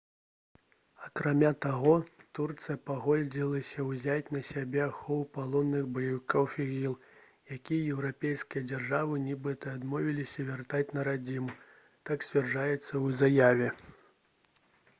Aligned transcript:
акрамя 1.07 1.49
таго 1.65 1.91
турцыя 2.37 2.75
пагадзілася 2.89 3.83
ўзяць 3.89 4.31
на 4.35 4.39
сябе 4.47 4.79
ахову 4.85 5.25
палонных 5.35 5.85
баевікоў 5.97 6.47
іділ 6.65 6.95
якіх 7.57 7.83
еўрапейскія 7.97 8.67
дзяржавы 8.71 9.19
нібыта 9.27 9.73
адмовіліся 9.81 10.47
вяртаць 10.49 10.87
на 10.99 11.03
радзіму 11.09 11.53
так 12.11 12.25
сцвярджаецца 12.29 12.81
ў 12.81 13.21
заяве 13.21 13.69